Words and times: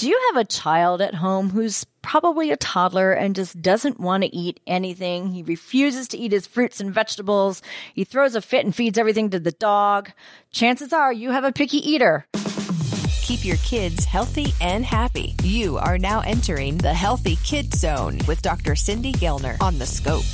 Do 0.00 0.08
you 0.08 0.18
have 0.32 0.40
a 0.40 0.46
child 0.46 1.02
at 1.02 1.12
home 1.12 1.50
who's 1.50 1.84
probably 2.00 2.50
a 2.50 2.56
toddler 2.56 3.12
and 3.12 3.34
just 3.34 3.60
doesn't 3.60 4.00
want 4.00 4.22
to 4.22 4.34
eat 4.34 4.58
anything? 4.66 5.28
He 5.28 5.42
refuses 5.42 6.08
to 6.08 6.16
eat 6.16 6.32
his 6.32 6.46
fruits 6.46 6.80
and 6.80 6.90
vegetables. 6.90 7.60
He 7.92 8.04
throws 8.04 8.34
a 8.34 8.40
fit 8.40 8.64
and 8.64 8.74
feeds 8.74 8.96
everything 8.96 9.28
to 9.28 9.38
the 9.38 9.52
dog. 9.52 10.10
Chances 10.52 10.94
are 10.94 11.12
you 11.12 11.32
have 11.32 11.44
a 11.44 11.52
picky 11.52 11.86
eater. 11.86 12.24
Keep 13.20 13.44
your 13.44 13.58
kids 13.58 14.06
healthy 14.06 14.54
and 14.58 14.86
happy. 14.86 15.34
You 15.42 15.76
are 15.76 15.98
now 15.98 16.20
entering 16.20 16.78
the 16.78 16.94
Healthy 16.94 17.36
Kid 17.44 17.74
Zone 17.74 18.20
with 18.26 18.40
Dr. 18.40 18.76
Cindy 18.76 19.12
Gellner 19.12 19.60
on 19.60 19.78
the 19.78 19.84
Scope. 19.84 20.24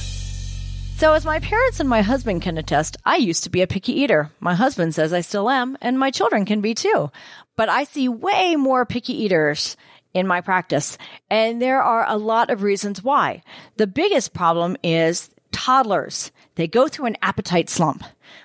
So, 0.96 1.12
as 1.12 1.26
my 1.26 1.40
parents 1.40 1.78
and 1.78 1.90
my 1.90 2.00
husband 2.00 2.40
can 2.40 2.56
attest, 2.56 2.96
I 3.04 3.16
used 3.16 3.44
to 3.44 3.50
be 3.50 3.60
a 3.60 3.66
picky 3.66 3.92
eater. 4.00 4.30
My 4.40 4.54
husband 4.54 4.94
says 4.94 5.12
I 5.12 5.20
still 5.20 5.50
am, 5.50 5.76
and 5.82 5.98
my 5.98 6.10
children 6.10 6.46
can 6.46 6.62
be 6.62 6.72
too. 6.72 7.10
But 7.54 7.68
I 7.68 7.84
see 7.84 8.08
way 8.08 8.56
more 8.56 8.86
picky 8.86 9.12
eaters 9.12 9.76
in 10.14 10.26
my 10.26 10.40
practice, 10.40 10.96
and 11.28 11.60
there 11.60 11.82
are 11.82 12.06
a 12.08 12.16
lot 12.16 12.48
of 12.48 12.62
reasons 12.62 13.04
why. 13.04 13.42
The 13.76 13.86
biggest 13.86 14.32
problem 14.32 14.78
is 14.82 15.28
toddlers. 15.52 16.32
They 16.54 16.66
go 16.66 16.88
through 16.88 17.08
an 17.08 17.18
appetite 17.20 17.68
slump 17.68 18.02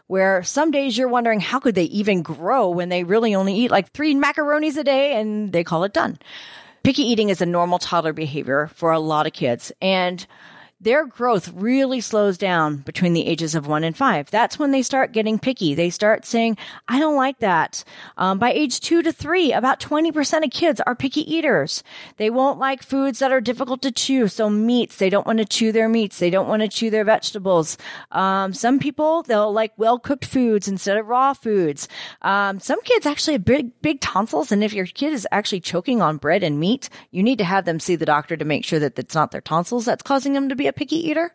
where 0.08 0.44
some 0.44 0.72
days 0.72 0.98
you're 0.98 1.08
wondering 1.08 1.40
how 1.40 1.62
could 1.62 1.76
they 1.76 1.86
even 1.86 2.22
grow 2.22 2.70
when 2.70 2.90
they 2.90 3.06
really 3.06 3.34
only 3.34 3.56
eat 3.56 3.72
like 3.72 3.94
three 3.94 4.14
macaronis 4.14 4.76
a 4.76 4.84
day 4.84 5.14
and 5.14 5.54
they 5.54 5.64
call 5.64 5.86
it 5.86 5.94
done. 5.94 6.20
Picky 6.84 7.04
eating 7.04 7.30
is 7.30 7.40
a 7.40 7.46
normal 7.46 7.80
toddler 7.80 8.12
behavior 8.12 8.70
for 8.76 8.92
a 8.92 9.00
lot 9.00 9.26
of 9.26 9.32
kids. 9.32 9.72
And 9.82 10.28
their 10.82 11.06
growth 11.06 11.54
really 11.54 12.02
slows 12.02 12.40
down 12.40 12.78
between 12.78 13.14
the 13.14 13.28
ages 13.28 13.54
of 13.54 13.68
one 13.68 13.84
and 13.84 13.96
five. 13.96 14.32
That's 14.32 14.58
when 14.58 14.72
they 14.72 14.82
start 14.82 15.12
getting 15.12 15.38
picky. 15.38 15.76
They 15.76 15.92
start 15.92 16.26
saying, 16.26 16.58
I 16.88 17.00
don't 17.00 17.16
like 17.16 17.38
that. 17.40 17.84
Um, 18.18 18.40
by 18.40 18.52
age 18.52 18.80
two 18.80 19.04
to 19.04 19.12
three, 19.12 19.54
about 19.54 19.80
20% 19.80 20.44
of 20.44 20.50
kids 20.50 20.82
are 20.82 20.96
picky 20.96 21.22
eaters. 21.32 21.84
They 22.18 22.32
won't 22.32 22.58
like 22.58 22.82
foods 22.82 23.20
that 23.20 23.32
are 23.32 23.40
difficult 23.40 23.84
to 23.84 23.92
chew. 23.92 24.28
So 24.28 24.50
meats, 24.50 24.98
they 24.98 25.12
don't 25.12 25.28
want 25.28 25.38
to 25.38 25.46
chew 25.46 25.72
their 25.72 25.88
meats. 25.88 26.18
They 26.18 26.32
don't 26.32 26.48
want 26.48 26.64
to 26.64 26.68
chew 26.68 26.90
their 26.90 27.06
vegetables. 27.06 27.78
Um, 28.12 28.52
some 28.54 28.80
people, 28.80 29.22
they'll 29.22 29.54
like 29.54 29.74
well 29.78 30.00
cooked 30.00 30.26
foods 30.26 30.68
instead 30.68 30.98
of 30.98 31.08
raw 31.08 31.34
foods. 31.34 31.88
Um, 32.24 32.60
some 32.60 32.82
kids 32.82 33.06
actually 33.06 33.34
have 33.34 33.46
big, 33.46 33.80
big 33.84 34.02
tonsils. 34.02 34.52
And 34.52 34.64
if 34.64 34.74
your 34.74 34.88
kid 34.88 35.14
is 35.14 35.28
actually 35.32 35.60
choking 35.60 36.02
on 36.02 36.18
bread 36.18 36.42
and 36.42 36.60
meat, 36.60 36.90
you 37.12 37.22
need 37.22 37.38
to 37.38 37.44
have 37.44 37.66
them 37.66 37.80
see 37.80 37.96
the 37.96 38.06
doctor 38.06 38.36
to 38.36 38.46
make 38.46 38.66
sure 38.66 38.80
that 38.80 38.98
it's 38.98 39.14
not 39.14 39.30
their 39.30 39.42
tonsils 39.42 39.86
that's 39.86 40.02
causing 40.02 40.34
them 40.34 40.50
to 40.50 40.56
be 40.56 40.71
a 40.72 40.74
picky 40.74 41.10
eater. 41.10 41.34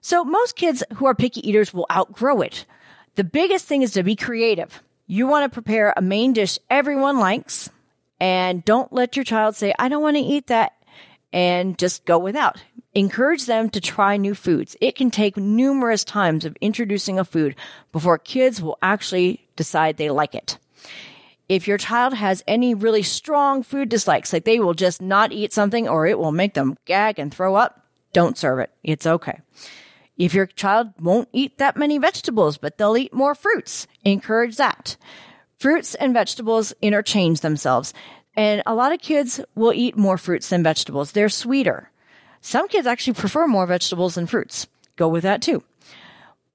So 0.00 0.24
most 0.24 0.56
kids 0.56 0.82
who 0.94 1.06
are 1.06 1.14
picky 1.14 1.46
eaters 1.46 1.74
will 1.74 1.86
outgrow 1.90 2.40
it. 2.40 2.64
The 3.16 3.24
biggest 3.24 3.66
thing 3.66 3.82
is 3.82 3.92
to 3.92 4.02
be 4.02 4.16
creative. 4.16 4.82
You 5.06 5.26
want 5.26 5.44
to 5.44 5.54
prepare 5.54 5.92
a 5.96 6.02
main 6.02 6.32
dish 6.32 6.58
everyone 6.70 7.18
likes 7.18 7.68
and 8.20 8.64
don't 8.64 8.92
let 8.92 9.16
your 9.16 9.24
child 9.24 9.56
say, 9.56 9.74
I 9.78 9.88
don't 9.88 10.02
want 10.02 10.16
to 10.16 10.22
eat 10.22 10.46
that 10.46 10.72
and 11.32 11.78
just 11.78 12.04
go 12.04 12.18
without. 12.18 12.62
Encourage 12.94 13.46
them 13.46 13.70
to 13.70 13.80
try 13.80 14.16
new 14.16 14.34
foods. 14.34 14.76
It 14.80 14.94
can 14.94 15.10
take 15.10 15.36
numerous 15.36 16.04
times 16.04 16.44
of 16.44 16.56
introducing 16.60 17.18
a 17.18 17.24
food 17.24 17.56
before 17.92 18.18
kids 18.18 18.60
will 18.60 18.78
actually 18.82 19.46
decide 19.56 19.96
they 19.96 20.10
like 20.10 20.34
it. 20.34 20.58
If 21.48 21.66
your 21.66 21.78
child 21.78 22.14
has 22.14 22.44
any 22.46 22.74
really 22.74 23.02
strong 23.02 23.62
food 23.62 23.88
dislikes, 23.88 24.32
like 24.32 24.44
they 24.44 24.60
will 24.60 24.74
just 24.74 25.02
not 25.02 25.32
eat 25.32 25.52
something 25.52 25.88
or 25.88 26.06
it 26.06 26.18
will 26.18 26.32
make 26.32 26.54
them 26.54 26.76
gag 26.84 27.18
and 27.18 27.34
throw 27.34 27.56
up, 27.56 27.79
don't 28.12 28.38
serve 28.38 28.58
it. 28.60 28.70
It's 28.82 29.06
okay. 29.06 29.40
If 30.16 30.34
your 30.34 30.46
child 30.46 30.88
won't 31.00 31.28
eat 31.32 31.58
that 31.58 31.76
many 31.76 31.98
vegetables, 31.98 32.58
but 32.58 32.76
they'll 32.76 32.96
eat 32.96 33.14
more 33.14 33.34
fruits, 33.34 33.86
encourage 34.04 34.56
that. 34.56 34.96
Fruits 35.58 35.94
and 35.94 36.12
vegetables 36.12 36.72
interchange 36.82 37.40
themselves. 37.40 37.94
And 38.34 38.62
a 38.66 38.74
lot 38.74 38.92
of 38.92 39.00
kids 39.00 39.40
will 39.54 39.72
eat 39.72 39.96
more 39.96 40.18
fruits 40.18 40.48
than 40.48 40.62
vegetables. 40.62 41.12
They're 41.12 41.28
sweeter. 41.28 41.90
Some 42.40 42.68
kids 42.68 42.86
actually 42.86 43.14
prefer 43.14 43.46
more 43.46 43.66
vegetables 43.66 44.14
than 44.14 44.26
fruits. 44.26 44.66
Go 44.96 45.08
with 45.08 45.22
that 45.22 45.42
too. 45.42 45.62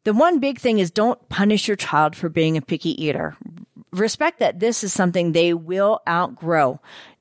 The 0.04 0.14
one 0.14 0.40
big 0.40 0.60
thing 0.60 0.80
is 0.80 0.92
don't 0.92 1.28
punish 1.30 1.68
your 1.68 1.78
child 1.78 2.16
for 2.16 2.30
being 2.30 2.58
a 2.58 2.62
picky 2.62 3.04
eater. 3.04 3.36
Respect 3.92 4.40
that 4.40 4.60
this 4.60 4.84
is 4.84 4.94
something 4.94 5.32
they 5.32 5.54
will 5.54 6.02
outgrow. 6.08 6.80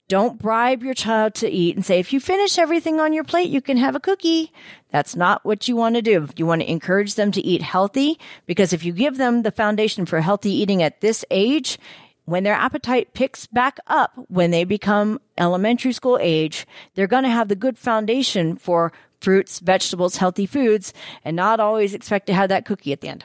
Don't 0.09 0.39
bribe 0.39 0.83
your 0.83 0.93
child 0.93 1.35
to 1.37 1.49
eat 1.49 1.77
and 1.77 1.85
say, 1.85 1.99
if 1.99 2.13
you 2.13 2.21
finish 2.21 2.59
everything 2.59 3.01
on 3.01 3.15
your 3.15 3.25
plate, 3.25 3.49
you 3.49 3.63
can 3.63 3.79
have 3.79 3.97
a 3.97 4.01
cookie. 4.01 4.53
That's 4.91 5.17
not 5.17 5.45
what 5.47 5.67
you 5.67 5.77
want 5.77 5.95
to 5.95 6.03
do. 6.03 6.29
You 6.37 6.45
want 6.45 6.61
to 6.61 6.71
encourage 6.71 7.15
them 7.15 7.33
to 7.33 7.41
eat 7.41 7.63
healthy 7.63 8.19
because 8.45 8.75
if 8.75 8.85
you 8.85 8.93
give 8.93 9.17
them 9.17 9.43
the 9.43 9.51
foundation 9.51 10.05
for 10.05 10.21
healthy 10.21 10.53
eating 10.53 10.83
at 10.83 11.01
this 11.01 11.25
age, 11.31 11.79
when 12.27 12.45
their 12.45 12.55
appetite 12.55 13.15
picks 13.15 13.47
back 13.47 13.79
up 13.87 14.13
when 14.29 14.51
they 14.51 14.65
become 14.65 15.21
elementary 15.39 15.93
school 15.93 16.19
age, 16.21 16.67
they're 16.95 17.07
going 17.07 17.25
to 17.25 17.31
have 17.31 17.49
the 17.49 17.57
good 17.57 17.79
foundation 17.79 18.57
for 18.57 18.93
fruits, 19.21 19.59
vegetables, 19.61 20.17
healthy 20.17 20.45
foods, 20.45 20.93
and 21.25 21.35
not 21.35 21.61
always 21.61 21.95
expect 21.95 22.27
to 22.27 22.35
have 22.35 22.51
that 22.51 22.67
cookie 22.67 22.93
at 22.93 23.01
the 23.01 23.09
end. 23.09 23.25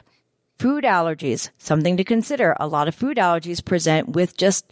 Food 0.58 0.84
allergies, 0.84 1.50
something 1.58 1.96
to 1.98 2.04
consider. 2.04 2.56
A 2.58 2.66
lot 2.66 2.88
of 2.88 2.94
food 2.94 3.18
allergies 3.18 3.64
present 3.64 4.10
with 4.10 4.36
just 4.36 4.70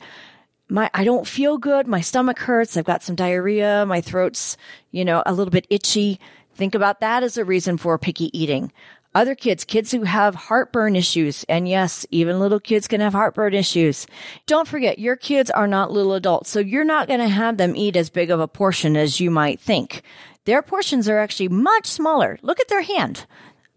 my 0.69 0.91
I 0.95 1.05
don't 1.05 1.27
feel 1.27 1.59
good. 1.59 1.87
My 1.87 2.01
stomach 2.01 2.39
hurts. 2.39 2.77
I've 2.77 2.85
got 2.85 3.03
some 3.03 3.15
diarrhea. 3.17 3.85
My 3.87 4.01
throat's, 4.01 4.57
you 4.91 5.05
know, 5.05 5.23
a 5.27 5.33
little 5.33 5.51
bit 5.51 5.67
itchy. 5.71 6.21
Think 6.55 6.75
about 6.75 7.01
that 7.01 7.23
as 7.23 7.37
a 7.37 7.45
reason 7.45 7.79
for 7.79 7.99
picky 7.99 8.37
eating. 8.39 8.73
Other 9.15 9.35
kids, 9.35 9.65
kids 9.65 9.91
who 9.91 10.03
have 10.03 10.35
heartburn 10.35 10.95
issues, 10.95 11.45
and 11.49 11.67
yes, 11.67 12.05
even 12.11 12.39
little 12.39 12.61
kids 12.61 12.87
can 12.87 13.01
have 13.01 13.15
heartburn 13.15 13.55
issues. 13.55 14.07
Don't 14.47 14.69
forget, 14.69 14.99
your 14.99 15.17
kids 15.17 15.51
are 15.51 15.67
not 15.67 15.91
little 15.91 16.13
adults, 16.13 16.51
so 16.51 16.61
you're 16.61 16.85
not 16.85 17.09
going 17.09 17.21
to 17.21 17.29
have 17.29 17.57
them 17.57 17.75
eat 17.75 17.97
as 17.97 18.11
big 18.11 18.31
of 18.31 18.39
a 18.39 18.47
portion 18.47 18.97
as 18.97 19.19
you 19.19 19.31
might 19.31 19.61
think. 19.61 20.03
Their 20.45 20.63
portions 20.63 21.09
are 21.09 21.19
actually 21.19 21.49
much 21.49 21.87
smaller. 21.87 22.39
Look 22.43 22.61
at 22.61 22.69
their 22.69 22.83
hand. 22.83 23.27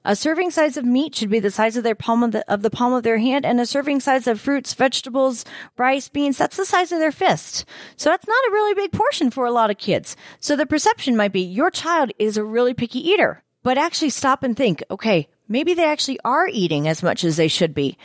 A 0.03 0.15
serving 0.15 0.49
size 0.49 0.77
of 0.77 0.85
meat 0.85 1.13
should 1.13 1.29
be 1.29 1.39
the 1.39 1.51
size 1.51 1.77
of 1.77 1.83
their 1.83 1.93
palm 1.93 2.23
of 2.23 2.31
the, 2.31 2.51
of 2.51 2.63
the 2.63 2.71
palm 2.71 2.93
of 2.93 3.03
their 3.03 3.19
hand, 3.19 3.45
and 3.45 3.61
a 3.61 3.67
serving 3.67 3.99
size 3.99 4.25
of 4.25 4.41
fruits, 4.41 4.73
vegetables, 4.73 5.45
rice, 5.77 6.09
beans, 6.09 6.39
that's 6.39 6.57
the 6.57 6.65
size 6.65 6.91
of 6.91 6.97
their 6.97 7.11
fist. 7.11 7.65
So 7.97 8.09
that's 8.09 8.27
not 8.27 8.47
a 8.47 8.51
really 8.51 8.73
big 8.73 8.91
portion 8.91 9.29
for 9.29 9.45
a 9.45 9.51
lot 9.51 9.69
of 9.69 9.77
kids. 9.77 10.17
So 10.39 10.55
the 10.55 10.65
perception 10.65 11.15
might 11.15 11.31
be 11.31 11.41
your 11.41 11.69
child 11.69 12.11
is 12.17 12.35
a 12.35 12.43
really 12.43 12.73
picky 12.73 12.99
eater. 12.99 13.43
But 13.61 13.77
actually 13.77 14.09
stop 14.09 14.41
and 14.41 14.57
think, 14.57 14.83
okay, 14.89 15.27
maybe 15.47 15.75
they 15.75 15.85
actually 15.85 16.19
are 16.25 16.47
eating 16.47 16.87
as 16.87 17.03
much 17.03 17.23
as 17.23 17.37
they 17.37 17.47
should 17.47 17.75
be. 17.75 17.95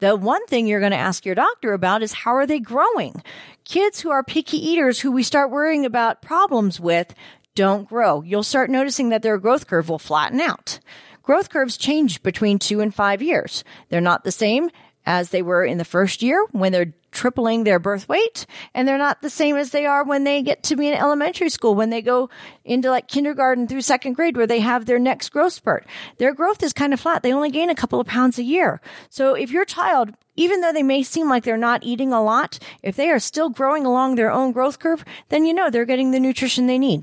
The 0.00 0.14
one 0.14 0.44
thing 0.46 0.66
you're 0.66 0.80
going 0.80 0.92
to 0.92 0.98
ask 0.98 1.24
your 1.24 1.34
doctor 1.34 1.72
about 1.72 2.02
is 2.02 2.12
how 2.12 2.34
are 2.34 2.46
they 2.46 2.60
growing? 2.60 3.22
Kids 3.64 4.00
who 4.00 4.10
are 4.10 4.22
picky 4.22 4.58
eaters 4.58 5.00
who 5.00 5.10
we 5.10 5.22
start 5.22 5.50
worrying 5.50 5.86
about 5.86 6.20
problems 6.20 6.78
with 6.78 7.14
don't 7.54 7.88
grow. 7.88 8.20
You'll 8.20 8.42
start 8.42 8.68
noticing 8.68 9.08
that 9.08 9.22
their 9.22 9.38
growth 9.38 9.66
curve 9.66 9.88
will 9.88 9.98
flatten 9.98 10.38
out. 10.38 10.80
Growth 11.26 11.50
curves 11.50 11.76
change 11.76 12.22
between 12.22 12.56
two 12.56 12.80
and 12.80 12.94
five 12.94 13.20
years. 13.20 13.64
They're 13.88 14.00
not 14.00 14.22
the 14.22 14.30
same 14.30 14.70
as 15.04 15.30
they 15.30 15.42
were 15.42 15.64
in 15.64 15.76
the 15.76 15.84
first 15.84 16.22
year 16.22 16.46
when 16.52 16.70
they're 16.70 16.94
tripling 17.10 17.64
their 17.64 17.80
birth 17.80 18.08
weight. 18.08 18.46
And 18.74 18.86
they're 18.86 18.96
not 18.96 19.22
the 19.22 19.30
same 19.30 19.56
as 19.56 19.70
they 19.70 19.86
are 19.86 20.04
when 20.04 20.22
they 20.22 20.40
get 20.40 20.62
to 20.64 20.76
be 20.76 20.86
in 20.86 20.94
elementary 20.94 21.48
school, 21.48 21.74
when 21.74 21.90
they 21.90 22.00
go 22.00 22.30
into 22.64 22.90
like 22.90 23.08
kindergarten 23.08 23.66
through 23.66 23.80
second 23.80 24.12
grade 24.12 24.36
where 24.36 24.46
they 24.46 24.60
have 24.60 24.86
their 24.86 25.00
next 25.00 25.30
growth 25.30 25.54
spurt. 25.54 25.84
Their 26.18 26.32
growth 26.32 26.62
is 26.62 26.72
kind 26.72 26.94
of 26.94 27.00
flat. 27.00 27.24
They 27.24 27.32
only 27.32 27.50
gain 27.50 27.70
a 27.70 27.74
couple 27.74 27.98
of 27.98 28.06
pounds 28.06 28.38
a 28.38 28.44
year. 28.44 28.80
So 29.10 29.34
if 29.34 29.50
your 29.50 29.64
child, 29.64 30.10
even 30.36 30.60
though 30.60 30.72
they 30.72 30.84
may 30.84 31.02
seem 31.02 31.28
like 31.28 31.42
they're 31.42 31.56
not 31.56 31.82
eating 31.82 32.12
a 32.12 32.22
lot, 32.22 32.60
if 32.84 32.94
they 32.94 33.10
are 33.10 33.18
still 33.18 33.50
growing 33.50 33.84
along 33.84 34.14
their 34.14 34.30
own 34.30 34.52
growth 34.52 34.78
curve, 34.78 35.04
then 35.28 35.44
you 35.44 35.52
know 35.52 35.70
they're 35.70 35.84
getting 35.84 36.12
the 36.12 36.20
nutrition 36.20 36.68
they 36.68 36.78
need. 36.78 37.02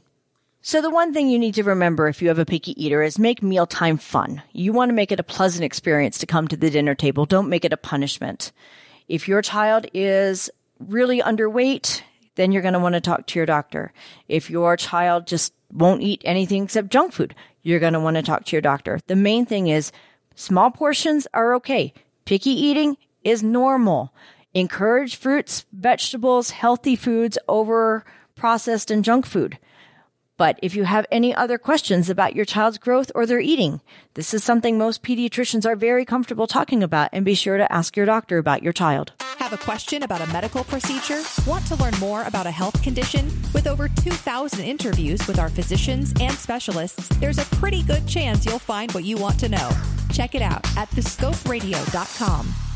So 0.65 0.81
the 0.81 0.89
one 0.89 1.11
thing 1.11 1.27
you 1.27 1.37
need 1.37 1.55
to 1.55 1.63
remember 1.65 2.07
if 2.07 2.21
you 2.21 2.29
have 2.29 2.39
a 2.39 2.45
picky 2.45 2.71
eater 2.81 3.03
is 3.03 3.19
make 3.19 3.43
mealtime 3.43 3.97
fun. 3.97 4.41
You 4.53 4.71
want 4.71 4.87
to 4.87 4.93
make 4.93 5.11
it 5.11 5.19
a 5.19 5.23
pleasant 5.23 5.65
experience 5.65 6.17
to 6.19 6.25
come 6.25 6.47
to 6.47 6.55
the 6.55 6.69
dinner 6.69 6.95
table. 6.95 7.25
Don't 7.25 7.49
make 7.49 7.65
it 7.65 7.73
a 7.73 7.77
punishment. 7.77 8.53
If 9.09 9.27
your 9.27 9.41
child 9.41 9.87
is 9.93 10.49
really 10.79 11.19
underweight, 11.19 12.01
then 12.35 12.53
you're 12.53 12.61
going 12.61 12.75
to 12.75 12.79
want 12.79 12.95
to 12.95 13.01
talk 13.01 13.27
to 13.27 13.39
your 13.39 13.45
doctor. 13.45 13.91
If 14.29 14.49
your 14.49 14.77
child 14.77 15.27
just 15.27 15.53
won't 15.69 16.01
eat 16.01 16.21
anything 16.23 16.63
except 16.63 16.91
junk 16.91 17.11
food, 17.11 17.35
you're 17.61 17.81
going 17.81 17.91
to 17.91 17.99
want 17.99 18.15
to 18.15 18.23
talk 18.23 18.45
to 18.45 18.55
your 18.55 18.61
doctor. 18.61 19.01
The 19.07 19.17
main 19.17 19.45
thing 19.45 19.67
is 19.67 19.91
small 20.35 20.71
portions 20.71 21.27
are 21.33 21.55
okay. 21.55 21.93
Picky 22.23 22.51
eating 22.51 22.95
is 23.25 23.43
normal. 23.43 24.13
Encourage 24.53 25.17
fruits, 25.17 25.65
vegetables, 25.73 26.51
healthy 26.51 26.95
foods 26.95 27.37
over 27.49 28.05
processed 28.35 28.89
and 28.89 29.03
junk 29.03 29.25
food. 29.25 29.59
But 30.43 30.59
if 30.61 30.75
you 30.75 30.83
have 30.83 31.05
any 31.09 31.33
other 31.33 31.57
questions 31.57 32.09
about 32.09 32.35
your 32.35 32.43
child's 32.43 32.77
growth 32.77 33.13
or 33.15 33.25
their 33.25 33.39
eating, 33.39 33.79
this 34.15 34.33
is 34.33 34.43
something 34.43 34.77
most 34.77 35.01
pediatricians 35.01 35.65
are 35.65 35.77
very 35.77 36.03
comfortable 36.03 36.47
talking 36.47 36.83
about 36.83 37.11
and 37.13 37.23
be 37.23 37.33
sure 37.33 37.57
to 37.57 37.71
ask 37.71 37.95
your 37.95 38.05
doctor 38.05 38.39
about 38.39 38.61
your 38.61 38.73
child. 38.73 39.13
Have 39.37 39.53
a 39.53 39.57
question 39.57 40.03
about 40.03 40.19
a 40.19 40.27
medical 40.33 40.65
procedure? 40.65 41.21
Want 41.47 41.65
to 41.67 41.77
learn 41.77 41.93
more 41.97 42.23
about 42.23 42.45
a 42.45 42.51
health 42.51 42.83
condition? 42.83 43.27
With 43.53 43.67
over 43.67 43.87
2,000 43.87 44.59
interviews 44.59 45.25
with 45.29 45.39
our 45.39 45.47
physicians 45.47 46.13
and 46.19 46.33
specialists, 46.33 47.07
there's 47.19 47.37
a 47.37 47.45
pretty 47.61 47.81
good 47.81 48.05
chance 48.05 48.45
you'll 48.45 48.59
find 48.59 48.91
what 48.91 49.05
you 49.05 49.15
want 49.15 49.39
to 49.39 49.47
know. 49.47 49.69
Check 50.11 50.35
it 50.35 50.41
out 50.41 50.67
at 50.75 50.89
thescoperadio.com. 50.89 52.72